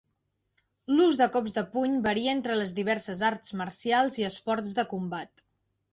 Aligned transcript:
L'ús 0.93 1.19
de 1.21 1.27
cops 1.35 1.53
de 1.57 1.63
puny 1.75 1.99
varia 2.07 2.33
entre 2.37 2.57
les 2.61 2.73
diverses 2.79 3.21
arts 3.31 3.55
marcials 3.63 4.19
i 4.23 4.29
esports 4.31 4.77
de 4.81 4.87
combat. 4.95 5.45